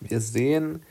Wir 0.00 0.20
sehen 0.20 0.82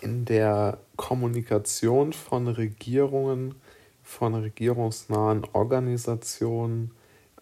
in 0.00 0.24
der 0.24 0.78
Kommunikation 0.96 2.12
von 2.12 2.48
Regierungen, 2.48 3.54
von 4.02 4.34
regierungsnahen 4.34 5.46
Organisationen, 5.52 6.90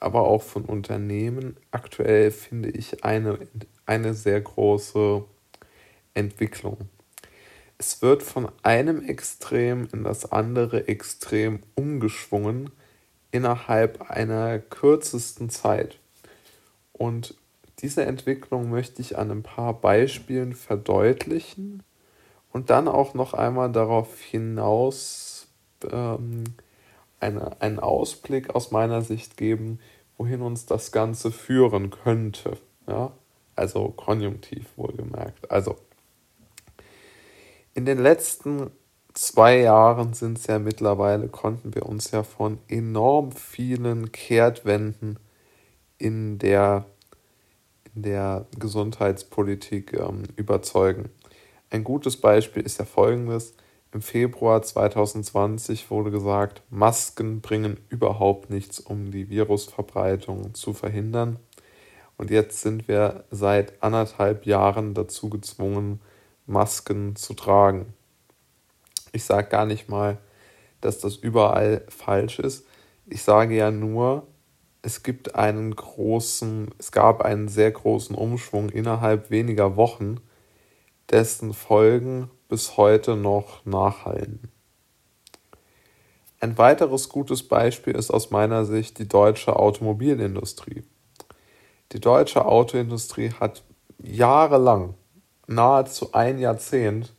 aber 0.00 0.22
auch 0.22 0.42
von 0.42 0.64
Unternehmen 0.64 1.56
aktuell, 1.71 2.30
finde 2.30 2.71
ich, 2.71 3.04
eine, 3.04 3.38
eine 3.86 4.14
sehr 4.14 4.40
große 4.40 5.24
Entwicklung. 6.14 6.76
Es 7.79 8.03
wird 8.03 8.22
von 8.22 8.51
einem 8.63 9.03
Extrem 9.03 9.88
in 9.93 10.04
das 10.04 10.31
andere 10.31 10.88
Extrem 10.88 11.61
umgeschwungen 11.75 12.71
innerhalb 13.31 14.11
einer 14.11 14.59
kürzesten 14.59 15.49
Zeit. 15.49 15.99
Und 16.93 17.34
diese 17.80 18.05
Entwicklung 18.05 18.70
möchte 18.70 19.01
ich 19.02 19.19
an 19.19 19.30
ein 19.30 19.42
paar 19.42 19.74
Beispielen 19.74 20.55
verdeutlichen 20.55 21.83
und 22.52 22.71
dann 22.71 22.89
auch 22.89 23.15
noch 23.15 23.35
einmal 23.35 23.71
darauf 23.71 24.21
hinaus 24.21 25.48
ähm, 25.91 26.45
eine, 27.21 27.61
einen 27.61 27.79
Ausblick 27.79 28.55
aus 28.55 28.71
meiner 28.71 29.02
Sicht 29.02 29.37
geben, 29.37 29.80
wohin 30.16 30.43
uns 30.43 30.66
das 30.66 30.93
Ganze 30.93 31.30
führen 31.30 31.91
könnte. 31.91 32.59
Ja? 32.87 33.12
Also 33.55 33.88
konjunktiv 33.88 34.66
wohlgemerkt. 34.77 35.51
Also 35.51 35.77
in 37.74 37.85
den 37.85 37.99
letzten 37.99 38.71
zwei 39.15 39.59
Jahren 39.59 40.15
sind 40.15 40.38
es 40.38 40.47
ja 40.47 40.59
mittlerweile, 40.59 41.29
konnten 41.29 41.74
wir 41.74 41.87
uns 41.87 42.10
ja 42.10 42.23
von 42.23 42.59
enorm 42.69 43.33
vielen 43.33 44.13
Kehrtwenden 44.13 45.19
in 45.99 46.38
der, 46.38 46.87
der 48.02 48.47
Gesundheitspolitik 48.59 49.93
ähm, 49.95 50.25
überzeugen. 50.37 51.11
Ein 51.70 51.84
gutes 51.84 52.16
Beispiel 52.16 52.62
ist 52.62 52.79
ja 52.79 52.84
folgendes. 52.84 53.55
Im 53.93 54.02
Februar 54.02 54.63
2020 54.63 55.91
wurde 55.91 56.10
gesagt, 56.10 56.63
Masken 56.71 57.41
bringen 57.41 57.79
überhaupt 57.88 58.51
nichts, 58.51 58.80
um 58.80 59.10
die 59.10 59.30
Virusverbreitung 59.30 60.54
zu 60.54 60.74
verhindern. 60.74 61.38
Und 62.19 62.30
jetzt 62.30 62.60
sind 62.60 62.88
wir 62.88 63.24
seit 63.30 63.82
anderthalb 63.82 64.44
Jahren 64.44 64.92
dazu 64.92 65.30
gezwungen, 65.30 66.00
Masken 66.46 67.16
zu 67.16 67.34
tragen. 67.34 67.94
Ich 69.12 69.24
sage 69.24 69.48
gar 69.48 69.66
nicht 69.66 69.88
mal, 69.88 70.19
dass 70.80 70.98
das 70.98 71.16
überall 71.16 71.84
falsch 71.88 72.38
ist. 72.38 72.66
Ich 73.06 73.22
sage 73.22 73.56
ja 73.56 73.70
nur, 73.70 74.26
es 74.89 75.03
gibt 75.03 75.34
einen 75.34 75.77
großen, 75.77 76.70
es 76.78 76.92
gab 76.92 77.20
einen 77.20 77.48
sehr 77.48 77.70
großen 77.70 78.17
Umschwung 78.17 78.70
innerhalb 78.70 79.31
weniger 79.31 79.77
Wochen, 79.77 80.17
dessen 81.11 81.53
Folgen 81.53 82.31
bis 82.48 82.78
heute 82.78 83.14
noch 83.14 83.66
nachhallen. 83.66 84.50
Ein 86.41 86.56
weiteres 86.56 87.11
gutes 87.11 87.47
Beispiel 87.47 87.94
ist 87.97 88.11
aus 88.11 88.31
meiner 88.31 88.64
Sicht 88.64 88.98
die 88.98 89.06
deutsche 89.06 89.56
Automobilindustrie. 89.56 90.84
Die 91.92 92.00
deutsche 92.00 92.47
Autoindustrie 92.47 93.33
hat 93.39 93.64
jahrelang, 94.03 94.94
nahezu 95.47 96.14
ein 96.14 96.39
Jahrzehnt, 96.39 97.12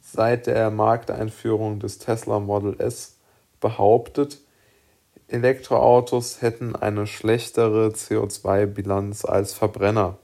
seit 0.00 0.46
der 0.46 0.70
Markteinführung 0.70 1.78
des 1.78 1.98
Tesla 1.98 2.40
Model 2.40 2.80
S 2.80 3.18
behauptet, 3.60 4.38
Elektroautos 5.28 6.42
hätten 6.42 6.76
eine 6.76 7.06
schlechtere 7.06 7.88
CO2-Bilanz 7.88 9.24
als 9.24 9.54
Verbrenner. 9.54 10.18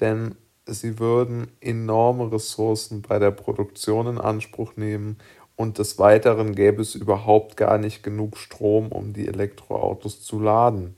Denn 0.00 0.34
sie 0.66 0.98
würden 0.98 1.52
enorme 1.60 2.32
Ressourcen 2.32 3.02
bei 3.02 3.18
der 3.18 3.30
Produktion 3.30 4.06
in 4.06 4.18
Anspruch 4.18 4.76
nehmen 4.76 5.18
und 5.56 5.78
des 5.78 5.98
Weiteren 5.98 6.54
gäbe 6.54 6.82
es 6.82 6.94
überhaupt 6.94 7.56
gar 7.56 7.78
nicht 7.78 8.02
genug 8.02 8.36
Strom, 8.36 8.90
um 8.90 9.12
die 9.12 9.28
Elektroautos 9.28 10.22
zu 10.22 10.40
laden. 10.40 10.96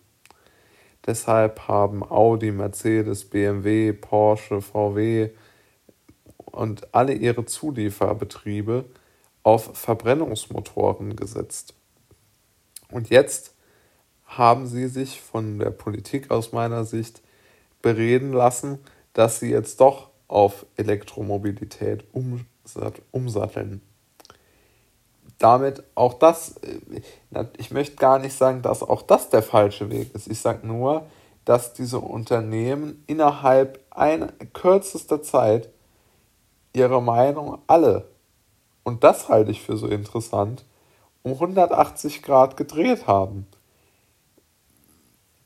Deshalb 1.07 1.69
haben 1.69 2.03
Audi, 2.03 2.51
Mercedes, 2.51 3.27
BMW, 3.27 3.93
Porsche, 3.93 4.61
VW 4.61 5.31
und 6.39 6.95
alle 6.95 7.13
ihre 7.13 7.45
Zulieferbetriebe 7.45 8.87
auf 9.43 9.77
Verbrennungsmotoren 9.77 11.15
gesetzt. 11.15 11.75
Und 12.91 13.11
jetzt 13.11 13.55
haben 14.25 14.67
sie 14.67 14.89
sich 14.89 15.21
von 15.21 15.59
der 15.59 15.71
Politik 15.71 16.31
aus 16.31 16.53
meiner 16.53 16.85
Sicht 16.85 17.23
bereden 17.83 18.33
lassen, 18.33 18.79
dass 19.13 19.41
sie 19.41 19.51
jetzt 19.51 19.81
doch 19.81 20.11
auf 20.29 20.67
Elektromobilität 20.77 22.05
umsatteln. 23.13 23.81
Damit 25.39 25.85
auch 25.95 26.15
das, 26.15 26.57
äh, 26.59 27.45
ich 27.59 27.71
möchte 27.71 27.97
gar 27.97 28.19
nicht 28.19 28.37
sagen, 28.37 28.63
dass 28.63 28.83
auch 28.83 29.03
das 29.03 29.29
der 29.31 29.43
falsche 29.43 29.91
Weg 29.91 30.15
ist. 30.15 30.29
Ich 30.29 30.41
sage 30.41 30.67
nur, 30.67 31.07
dass 31.45 31.75
diese 31.75 32.01
Unternehmen 32.01 33.05
innerhalb 33.07 33.85
einer 33.91 34.33
kürzester 34.53 35.23
Zeit 35.23 35.69
ihre 36.73 37.01
Meinung 37.01 37.59
alle, 37.67 38.09
und 38.83 39.05
das 39.05 39.29
halte 39.29 39.51
ich 39.51 39.63
für 39.63 39.77
so 39.77 39.87
interessant, 39.87 40.65
um 41.27 41.33
180 41.33 42.23
Grad 42.23 42.57
gedreht 42.57 43.09
haben. 43.09 43.49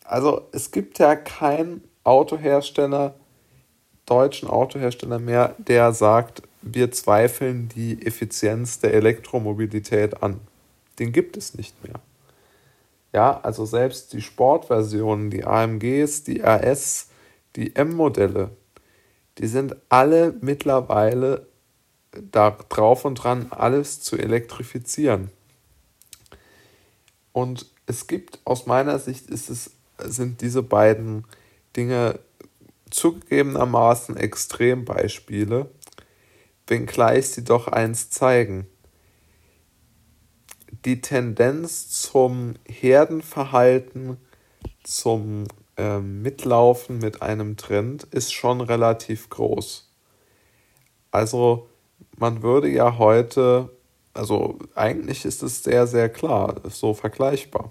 Also 0.04 0.42
es 0.52 0.72
gibt 0.72 0.98
ja 0.98 1.16
keinen 1.16 1.82
Autohersteller, 2.04 3.14
deutschen 4.04 4.50
Autohersteller 4.50 5.18
mehr, 5.18 5.54
der 5.56 5.94
sagt, 5.94 6.42
wir 6.60 6.90
zweifeln 6.92 7.70
die 7.70 8.04
Effizienz 8.04 8.80
der 8.80 8.92
Elektromobilität 8.92 10.22
an. 10.22 10.40
Den 10.98 11.12
gibt 11.12 11.38
es 11.38 11.54
nicht 11.54 11.82
mehr. 11.82 11.94
Ja, 13.14 13.40
also 13.40 13.64
selbst 13.64 14.12
die 14.12 14.20
Sportversionen, 14.20 15.30
die 15.30 15.44
AMGs, 15.44 16.24
die 16.24 16.42
RS, 16.42 17.08
die 17.56 17.74
M-Modelle, 17.74 18.50
die 19.38 19.46
sind 19.46 19.76
alle 19.88 20.34
mittlerweile 20.42 21.46
da 22.12 22.50
drauf 22.68 23.06
und 23.06 23.14
dran, 23.14 23.46
alles 23.48 24.02
zu 24.02 24.18
elektrifizieren. 24.18 25.30
Und 27.32 27.66
es 27.86 28.06
gibt 28.06 28.40
aus 28.44 28.66
meiner 28.66 28.98
Sicht 28.98 29.28
ist 29.30 29.50
es, 29.50 29.70
sind 29.98 30.40
diese 30.40 30.62
beiden 30.62 31.24
Dinge 31.76 32.18
zugegebenermaßen 32.90 34.16
Extrembeispiele, 34.16 35.70
wenngleich 36.66 37.28
sie 37.28 37.44
doch 37.44 37.68
eins 37.68 38.10
zeigen. 38.10 38.66
Die 40.84 41.00
Tendenz 41.00 41.90
zum 41.90 42.54
Herdenverhalten, 42.66 44.16
zum 44.82 45.44
äh, 45.76 45.98
Mitlaufen 45.98 46.98
mit 46.98 47.22
einem 47.22 47.56
Trend 47.56 48.04
ist 48.04 48.32
schon 48.32 48.60
relativ 48.60 49.28
groß. 49.28 49.90
Also 51.10 51.68
man 52.18 52.42
würde 52.42 52.68
ja 52.68 52.98
heute, 52.98 53.70
also 54.14 54.58
eigentlich 54.74 55.24
ist 55.24 55.42
es 55.42 55.62
sehr, 55.62 55.86
sehr 55.86 56.08
klar, 56.08 56.60
so 56.64 56.94
vergleichbar. 56.94 57.70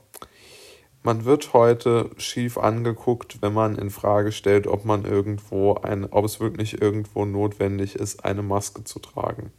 Man 1.02 1.24
wird 1.24 1.54
heute 1.54 2.10
schief 2.18 2.58
angeguckt, 2.58 3.42
wenn 3.42 3.54
man 3.54 3.78
in 3.78 3.90
Frage 3.90 4.32
stellt, 4.32 4.68
ob 4.68 4.84
man 4.84 5.06
irgendwo 5.06 5.76
ein, 5.76 6.06
ob 6.06 6.26
es 6.26 6.40
wirklich 6.40 6.82
irgendwo 6.82 7.26
notwendig 7.26 7.96
ist, 7.96 8.26
eine 8.26 8.44
Maske 8.44 8.84
zu 8.84 9.00
tragen. 9.00 9.52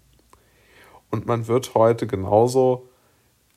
Und 1.11 1.27
man 1.27 1.49
wird 1.49 1.75
heute 1.75 2.07
genauso 2.07 2.89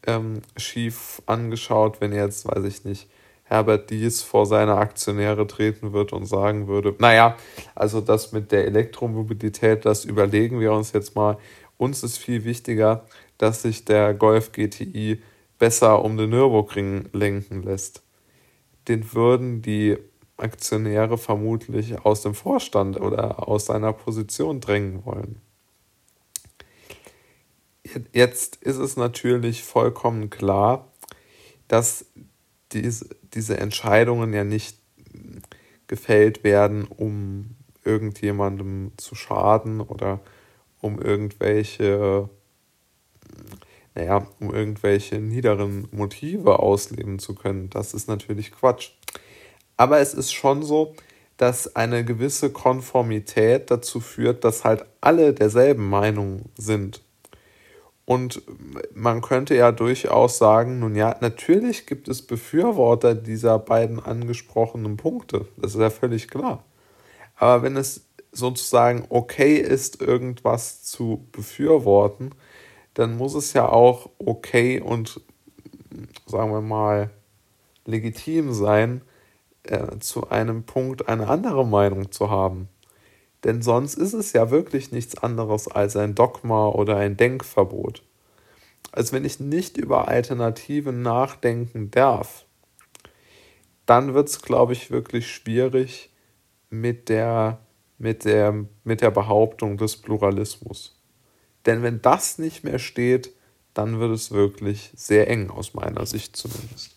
ähm, 0.07 0.41
schief 0.55 1.22
angeschaut, 1.25 2.00
wenn 2.01 2.13
jetzt, 2.13 2.47
weiß 2.47 2.63
ich 2.63 2.85
nicht, 2.85 3.09
Herbert 3.44 3.90
Dies 3.90 4.22
vor 4.22 4.46
seine 4.46 4.76
Aktionäre 4.76 5.46
treten 5.46 5.94
wird 5.94 6.14
und 6.14 6.26
sagen 6.26 6.68
würde, 6.68 6.96
naja, 7.00 7.36
also 7.76 8.02
das 8.02 8.31
mit 8.31 8.52
der 8.52 8.66
Elektromobilität, 8.66 9.86
das 9.86 10.06
überlegen 10.06 10.59
wir 10.59 10.72
uns 10.73 10.94
jetzt 10.94 11.16
mal. 11.16 11.38
Uns 11.78 12.03
ist 12.03 12.17
viel 12.17 12.46
wichtiger, 12.46 13.06
dass 13.38 13.62
sich 13.62 13.85
der 13.85 14.14
Golf 14.14 14.52
GTI 14.53 15.22
besser 15.59 16.03
um 16.03 16.17
den 16.17 16.29
Nürburgring 16.29 17.09
lenken 17.14 17.64
lässt. 17.64 18.03
Den 18.88 19.14
würden 19.14 19.62
die 19.62 19.97
Aktionäre 20.38 21.17
vermutlich 21.17 22.06
aus 22.06 22.22
dem 22.22 22.34
Vorstand 22.34 23.00
oder 23.00 23.47
aus 23.47 23.66
seiner 23.66 23.94
Position 23.94 24.62
drängen 24.62 25.06
wollen. 25.06 25.41
Jetzt 28.14 28.56
ist 28.58 28.78
es 28.78 28.97
natürlich 28.97 29.64
vollkommen 29.64 30.29
klar, 30.29 30.91
dass 31.67 32.06
diese, 32.73 33.09
diese 33.34 33.58
Entscheidungen 33.58 34.34
ja 34.34 34.43
nicht 34.43 34.78
gefällt 35.87 36.43
werden, 36.43 36.85
um 36.85 37.55
irgendjemandem 37.84 38.91
zu 38.97 39.16
schaden 39.16 39.81
oder 39.81 40.20
um 40.81 40.99
irgendwelche 41.02 42.29
naja, 43.96 44.28
um 44.40 44.53
irgendwelche 44.53 45.20
niederen 45.20 45.87
Motive 45.91 46.59
ausleben 46.59 47.20
zu 47.20 47.35
können. 47.35 47.70
Das 47.70 47.93
ist 47.93 48.08
natürlich 48.08 48.52
Quatsch. 48.52 48.91
Aber 49.78 49.99
es 49.99 50.14
ist 50.14 50.34
schon 50.34 50.64
so, 50.64 50.96
dass 51.37 51.76
eine 51.76 52.03
gewisse 52.03 52.52
Konformität 52.52 53.69
dazu 53.72 53.99
führt, 53.99 54.43
dass 54.43 54.64
halt 54.64 54.85
alle 55.02 55.34
derselben 55.34 55.90
Meinung 55.90 56.49
sind. 56.58 57.02
Und 58.05 58.41
man 58.94 59.22
könnte 59.22 59.55
ja 59.55 59.72
durchaus 59.72 60.38
sagen, 60.38 60.79
nun 60.79 60.96
ja, 60.96 61.16
natürlich 61.22 61.85
gibt 61.85 62.09
es 62.09 62.22
Befürworter 62.22 63.16
dieser 63.16 63.59
beiden 63.59 64.00
angesprochenen 64.00 64.97
Punkte. 64.97 65.47
Das 65.58 65.73
ist 65.73 65.79
ja 65.82 65.90
völlig 65.90 66.28
klar. 66.28 66.64
Aber 67.38 67.64
wenn 67.64 67.78
es 67.78 68.05
sozusagen 68.32 69.05
okay 69.09 69.55
ist, 69.55 70.02
irgendwas 70.02 70.84
zu 70.84 71.28
befürworten, 71.32 72.32
dann 72.94 73.17
muss 73.17 73.35
es 73.35 73.53
ja 73.53 73.67
auch 73.70 74.09
okay 74.20 74.82
und, 74.82 75.22
sagen 76.26 76.52
wir 76.52 76.61
mal, 76.61 77.09
legitim 77.85 78.53
sein, 78.53 79.02
äh, 79.64 80.00
zu 80.00 80.29
einem 80.29 80.64
Punkt 80.64 81.08
eine 81.08 81.28
andere 81.28 81.66
Meinung 81.66 82.11
zu 82.11 82.29
haben. 82.29 82.67
Denn 83.43 83.61
sonst 83.61 83.95
ist 83.95 84.13
es 84.13 84.34
ja 84.34 84.51
wirklich 84.51 84.91
nichts 84.91 85.17
anderes 85.17 85.67
als 85.67 85.95
ein 85.95 86.16
Dogma 86.16 86.67
oder 86.67 86.97
ein 86.97 87.17
Denkverbot. 87.17 88.03
Als 88.91 89.11
wenn 89.11 89.25
ich 89.25 89.40
nicht 89.40 89.78
über 89.78 90.07
Alternativen 90.07 91.01
nachdenken 91.01 91.91
darf, 91.91 92.45
dann 93.85 94.13
wird 94.13 94.29
es, 94.29 94.41
glaube 94.41 94.73
ich, 94.73 94.91
wirklich 94.91 95.34
schwierig 95.34 96.11
mit 96.69 97.09
der, 97.09 97.59
mit, 97.97 98.23
der, 98.23 98.66
mit 98.84 99.01
der 99.01 99.11
Behauptung 99.11 99.78
des 99.78 99.97
Pluralismus. 99.97 101.01
Denn 101.66 101.84
wenn 101.84 102.01
das 102.01 102.37
nicht 102.37 102.63
mehr 102.63 102.79
steht, 102.79 103.34
dann 103.73 103.99
wird 103.99 104.11
es 104.11 104.31
wirklich 104.31 104.91
sehr 104.95 105.29
eng 105.29 105.49
aus 105.49 105.73
meiner 105.73 106.05
Sicht 106.05 106.35
zumindest. 106.37 106.95